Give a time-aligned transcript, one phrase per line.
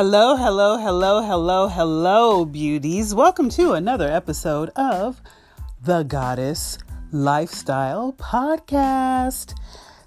[0.00, 3.16] Hello, hello, hello, hello, hello, beauties.
[3.16, 5.20] Welcome to another episode of
[5.82, 6.78] the Goddess
[7.10, 9.58] Lifestyle Podcast.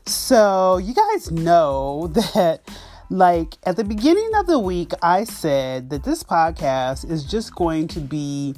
[0.05, 2.61] So, you guys know that,
[3.09, 7.89] like, at the beginning of the week, I said that this podcast is just going
[7.89, 8.55] to be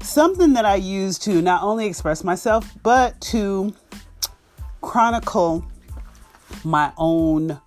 [0.00, 3.74] something that I use to not only express myself, but to
[4.80, 5.66] chronicle
[6.64, 7.60] my own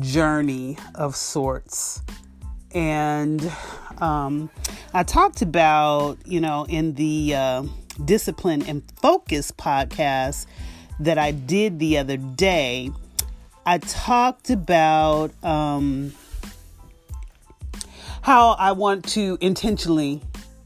[0.00, 2.02] journey of sorts.
[2.76, 3.50] And
[4.02, 4.50] um,
[4.92, 7.62] I talked about, you know, in the uh,
[8.04, 10.44] Discipline and Focus podcast
[11.00, 12.90] that I did the other day,
[13.64, 16.12] I talked about um,
[18.20, 20.20] how I want to intentionally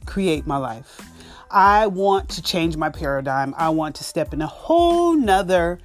[0.05, 1.01] create my life.
[1.49, 3.55] I want to change my paradigm.
[3.57, 5.79] I want to step in a whole nother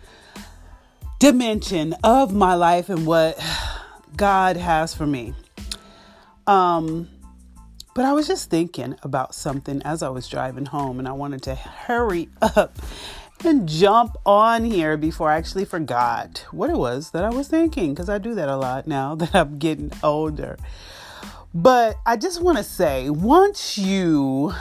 [1.19, 3.39] dimension of my life and what
[4.17, 5.35] God has for me.
[6.47, 7.09] Um,
[7.95, 11.41] but I was just thinking about something as I was driving home, and I wanted
[11.43, 12.77] to hurry up
[13.43, 17.93] and jump on here before I actually forgot what it was that I was thinking
[17.93, 20.57] because I do that a lot now that I'm getting older.
[21.53, 24.53] But I just want to say once you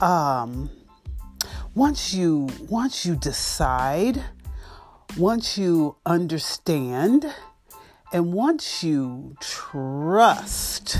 [0.00, 0.70] um
[1.74, 4.24] once you once you decide
[5.16, 7.32] once you understand
[8.12, 10.98] and once you trust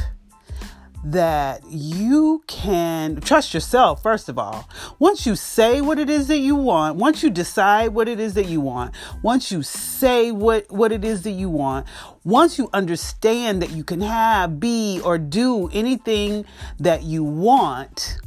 [1.05, 6.39] that you can trust yourself, first of all, once you say what it is that
[6.39, 10.71] you want, once you decide what it is that you want, once you say what,
[10.71, 11.87] what it is that you want,
[12.25, 16.45] once you understand that you can have, be, or do anything
[16.79, 18.19] that you want,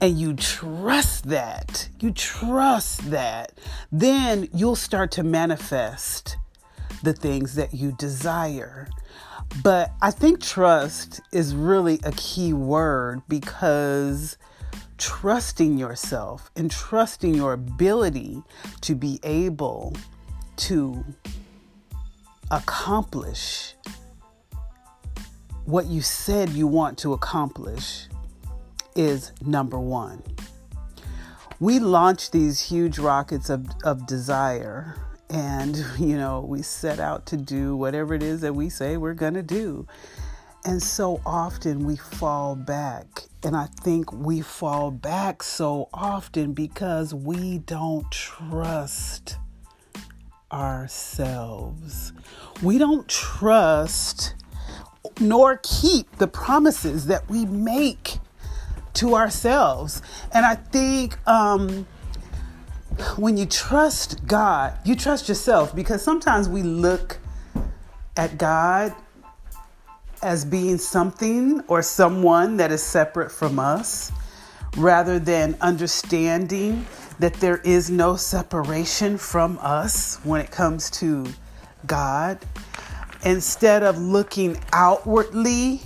[0.00, 3.52] and you trust that, you trust that,
[3.90, 6.36] then you'll start to manifest
[7.02, 8.88] the things that you desire.
[9.62, 14.36] But I think trust is really a key word because
[14.98, 18.42] trusting yourself and trusting your ability
[18.82, 19.96] to be able
[20.56, 21.04] to
[22.50, 23.74] accomplish
[25.64, 28.08] what you said you want to accomplish
[28.96, 30.22] is number one.
[31.60, 34.96] We launch these huge rockets of, of desire
[35.30, 39.14] and, you know, we set out to do whatever it is that we say we're
[39.14, 39.86] going to do.
[40.64, 43.24] And so often we fall back.
[43.42, 49.36] And I think we fall back so often because we don't trust
[50.50, 52.12] ourselves.
[52.62, 54.34] We don't trust
[55.20, 58.18] nor keep the promises that we make
[58.94, 60.02] to ourselves.
[60.32, 61.86] And I think um,
[63.16, 67.18] when you trust God, you trust yourself because sometimes we look
[68.16, 68.94] at God
[70.22, 74.10] as being something or someone that is separate from us
[74.76, 76.84] rather than understanding
[77.18, 81.26] that there is no separation from us when it comes to
[81.86, 82.38] God.
[83.24, 85.82] Instead of looking outwardly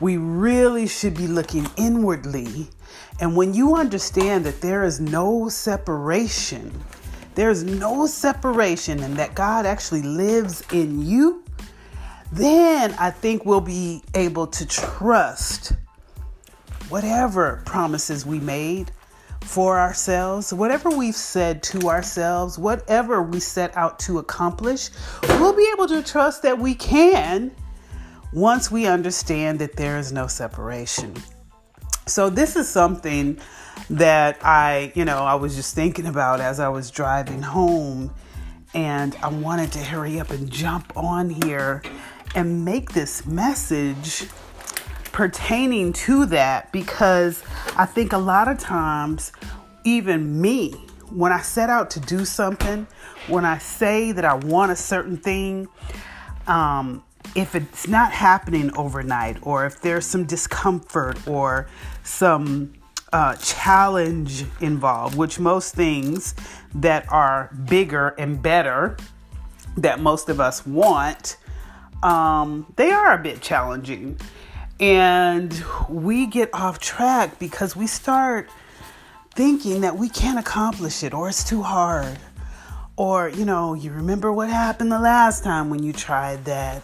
[0.00, 2.68] we really should be looking inwardly.
[3.20, 6.72] And when you understand that there is no separation,
[7.34, 11.44] there's no separation, and that God actually lives in you,
[12.32, 15.72] then I think we'll be able to trust
[16.88, 18.90] whatever promises we made
[19.42, 24.90] for ourselves, whatever we've said to ourselves, whatever we set out to accomplish,
[25.22, 27.52] we'll be able to trust that we can
[28.32, 31.14] once we understand that there is no separation.
[32.08, 33.36] So, this is something
[33.90, 38.14] that I, you know, I was just thinking about as I was driving home,
[38.74, 41.82] and I wanted to hurry up and jump on here
[42.36, 44.28] and make this message
[45.10, 47.42] pertaining to that because
[47.76, 49.32] I think a lot of times,
[49.82, 50.74] even me,
[51.10, 52.86] when I set out to do something,
[53.26, 55.66] when I say that I want a certain thing,
[56.46, 57.02] um,
[57.34, 61.66] if it's not happening overnight, or if there's some discomfort or
[62.06, 62.72] some
[63.12, 66.34] uh, challenge involved, which most things
[66.74, 68.96] that are bigger and better
[69.76, 71.36] that most of us want,
[72.02, 74.18] um, they are a bit challenging.
[74.78, 78.48] And we get off track because we start
[79.34, 82.18] thinking that we can't accomplish it or it's too hard.
[82.96, 86.82] Or, you know, you remember what happened the last time when you tried that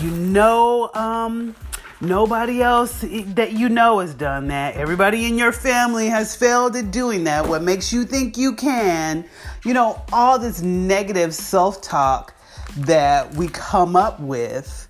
[0.00, 1.54] you know, um,
[2.00, 4.74] nobody else that you know has done that.
[4.76, 7.46] Everybody in your family has failed at doing that.
[7.46, 9.24] What makes you think you can?
[9.64, 12.34] You know, all this negative self talk
[12.78, 14.88] that we come up with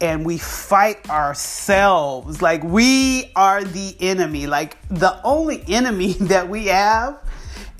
[0.00, 2.40] and we fight ourselves.
[2.40, 4.46] Like we are the enemy.
[4.46, 7.18] Like the only enemy that we have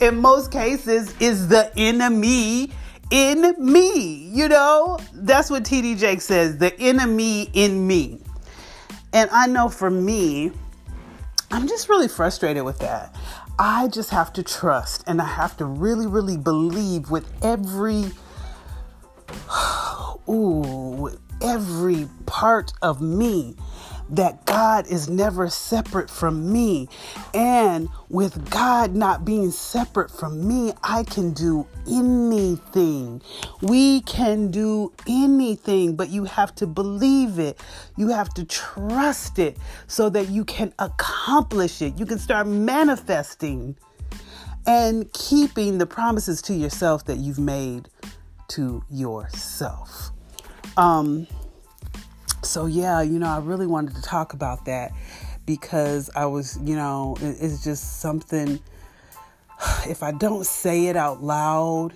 [0.00, 2.70] in most cases is the enemy
[3.10, 4.28] in me.
[4.32, 8.20] You know, that's what TD Jakes says the enemy in me.
[9.12, 10.52] And I know for me,
[11.50, 13.14] I'm just really frustrated with that.
[13.58, 18.06] I just have to trust and I have to really, really believe with every,
[20.28, 21.10] ooh,
[21.42, 23.56] every part of me
[24.10, 26.88] that God is never separate from me.
[27.32, 33.22] And with God not being separate from me, I can do anything.
[33.62, 37.60] We can do anything, but you have to believe it.
[37.96, 41.98] You have to trust it so that you can accomplish it.
[41.98, 43.76] You can start manifesting
[44.66, 47.88] and keeping the promises to yourself that you've made
[48.48, 50.10] to yourself.
[50.76, 51.26] Um,
[52.50, 54.90] so, yeah, you know, I really wanted to talk about that
[55.46, 58.58] because I was, you know, it's just something,
[59.88, 61.92] if I don't say it out loud,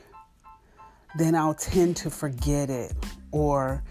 [1.16, 2.92] then I'll tend to forget it
[3.32, 3.82] or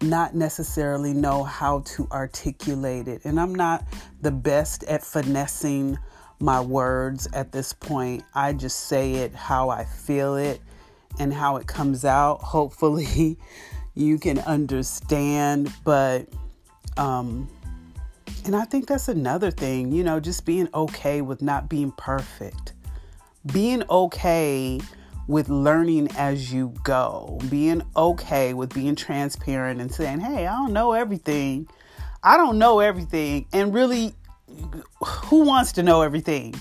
[0.00, 3.22] not necessarily know how to articulate it.
[3.24, 3.84] And I'm not
[4.20, 5.98] the best at finessing
[6.38, 8.22] my words at this point.
[8.32, 10.60] I just say it how I feel it
[11.18, 12.36] and how it comes out.
[12.42, 13.38] Hopefully,
[13.94, 15.72] you can understand.
[15.84, 16.28] But,
[16.96, 17.48] um,
[18.44, 22.72] and I think that's another thing, you know, just being okay with not being perfect,
[23.52, 24.80] being okay
[25.28, 30.72] with learning as you go, being okay with being transparent and saying, hey, I don't
[30.72, 31.68] know everything.
[32.22, 33.46] I don't know everything.
[33.52, 34.14] And really,
[35.04, 36.54] who wants to know everything?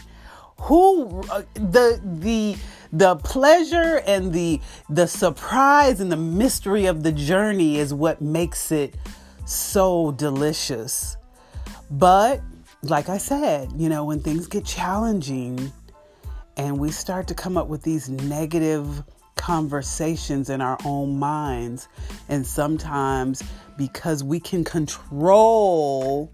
[0.62, 2.56] Who, uh, the, the,
[2.92, 4.60] the pleasure and the
[4.90, 8.96] the surprise and the mystery of the journey is what makes it
[9.46, 11.18] so delicious.
[11.90, 12.42] But
[12.84, 15.72] like I said, you know, when things get challenging
[16.58, 19.04] and we start to come up with these negative
[19.36, 21.88] conversations in our own minds,
[22.30, 23.42] and sometimes
[23.78, 26.32] because we can control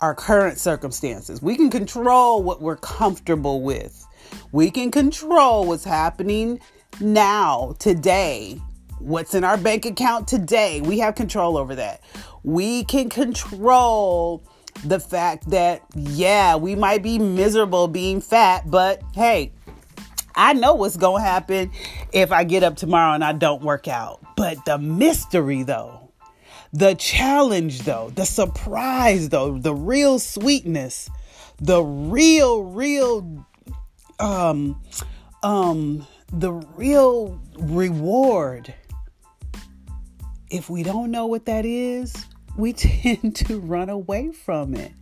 [0.00, 4.06] our current circumstances, we can control what we're comfortable with.
[4.52, 6.60] We can control what's happening
[7.00, 8.60] now, today,
[8.98, 10.80] what's in our bank account today.
[10.80, 12.02] We have control over that.
[12.42, 14.42] We can control
[14.84, 19.52] the fact that, yeah, we might be miserable being fat, but hey,
[20.34, 21.70] I know what's going to happen
[22.12, 24.20] if I get up tomorrow and I don't work out.
[24.36, 25.99] But the mystery, though,
[26.72, 31.10] the challenge, though, the surprise, though, the real sweetness,
[31.58, 33.46] the real, real
[34.18, 34.80] um
[35.42, 38.74] um the real reward.
[40.50, 42.26] If we don't know what that is
[42.56, 44.92] we tend to run away from it.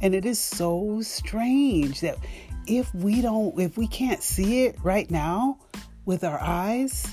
[0.00, 2.18] And it is so strange that
[2.66, 5.58] if we don't if we can't see it right now
[6.04, 7.06] with our eyes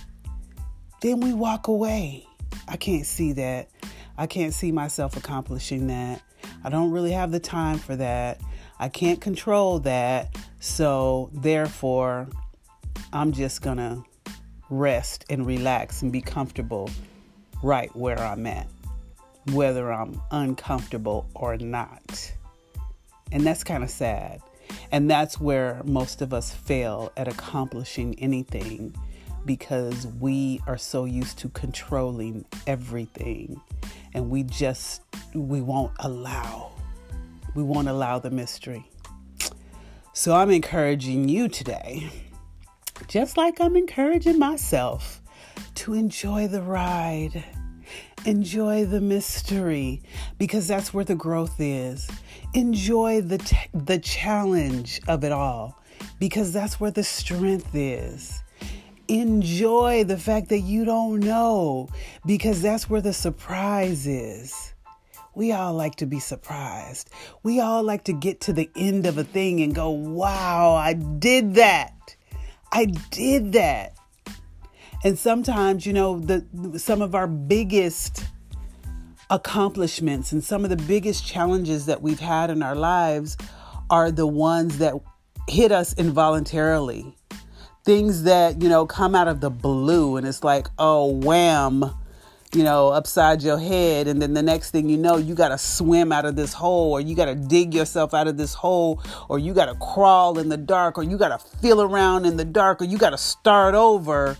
[1.01, 2.25] then we walk away.
[2.67, 3.69] I can't see that
[4.17, 6.21] i can't see myself accomplishing that
[6.63, 8.39] i don't really have the time for that
[8.83, 10.35] I can't control that.
[10.59, 12.27] So, therefore,
[13.11, 14.03] I'm just going to
[14.69, 16.89] rest and relax and be comfortable
[17.61, 18.67] right where I'm at,
[19.53, 22.33] whether I'm uncomfortable or not.
[23.31, 24.41] And that's kind of sad.
[24.91, 28.95] And that's where most of us fail at accomplishing anything
[29.45, 33.61] because we are so used to controlling everything
[34.13, 35.01] and we just
[35.33, 36.73] we won't allow
[37.55, 38.89] we won't allow the mystery.
[40.13, 42.09] So I'm encouraging you today,
[43.07, 45.21] just like I'm encouraging myself,
[45.75, 47.43] to enjoy the ride.
[48.25, 50.01] Enjoy the mystery
[50.37, 52.09] because that's where the growth is.
[52.53, 55.77] Enjoy the t- the challenge of it all
[56.19, 58.42] because that's where the strength is.
[59.07, 61.89] Enjoy the fact that you don't know
[62.25, 64.73] because that's where the surprise is.
[65.35, 67.09] We all like to be surprised.
[67.41, 70.93] We all like to get to the end of a thing and go, wow, I
[70.93, 72.15] did that.
[72.71, 73.97] I did that.
[75.03, 76.45] And sometimes, you know, the
[76.79, 78.23] some of our biggest
[79.29, 83.35] accomplishments and some of the biggest challenges that we've had in our lives
[83.89, 84.93] are the ones that
[85.49, 87.17] hit us involuntarily.
[87.83, 91.93] Things that, you know, come out of the blue and it's like, oh, wham
[92.55, 94.07] you know, upside your head.
[94.07, 96.91] And then the next thing you know, you got to swim out of this hole,
[96.91, 100.37] or you got to dig yourself out of this hole, or you got to crawl
[100.37, 103.11] in the dark, or you got to feel around in the dark, or you got
[103.11, 104.37] to start over.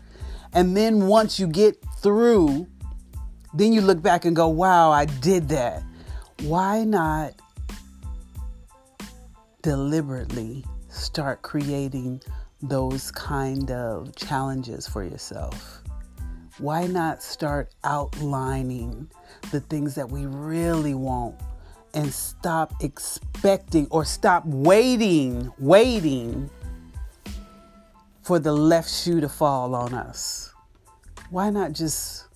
[0.53, 2.67] And then once you get through,
[3.53, 5.83] then you look back and go, wow, I did that.
[6.41, 7.33] Why not
[9.61, 12.21] deliberately start creating
[12.63, 15.81] those kind of challenges for yourself?
[16.59, 19.09] Why not start outlining
[19.51, 21.35] the things that we really want
[21.93, 26.49] and stop expecting or stop waiting, waiting
[28.21, 30.53] for the left shoe to fall on us?
[31.29, 32.27] Why not just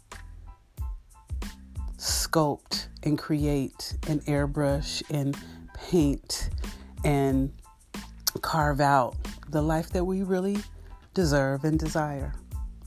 [1.98, 5.38] sculpt and create and airbrush and
[5.74, 6.50] paint
[7.06, 7.54] and
[8.42, 9.16] carve out
[9.50, 10.58] the life that we really
[11.14, 12.34] deserve and desire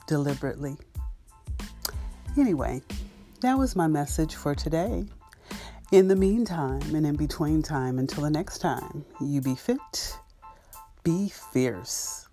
[0.07, 0.77] deliberately?
[2.39, 2.83] Anyway,
[3.41, 5.05] that was my message for today.
[5.93, 10.17] In the meantime and in between time, until the next time, you be fit,
[11.03, 12.29] be fierce,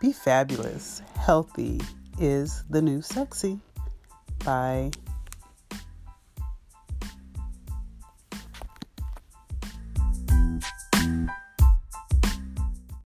[0.00, 1.02] be fabulous.
[1.14, 1.80] Healthy
[2.18, 3.60] is the new sexy.
[4.44, 4.90] Bye.